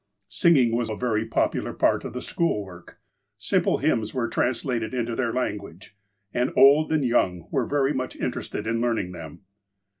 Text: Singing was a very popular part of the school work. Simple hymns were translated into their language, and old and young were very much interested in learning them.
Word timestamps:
Singing 0.29 0.75
was 0.75 0.89
a 0.89 0.95
very 0.95 1.27
popular 1.27 1.73
part 1.73 2.03
of 2.03 2.13
the 2.13 2.23
school 2.23 2.65
work. 2.65 2.97
Simple 3.37 3.77
hymns 3.77 4.15
were 4.15 4.27
translated 4.27 4.95
into 4.95 5.15
their 5.15 5.31
language, 5.31 5.95
and 6.33 6.51
old 6.57 6.91
and 6.91 7.05
young 7.05 7.47
were 7.51 7.67
very 7.67 7.93
much 7.93 8.15
interested 8.15 8.65
in 8.65 8.81
learning 8.81 9.11
them. 9.11 9.41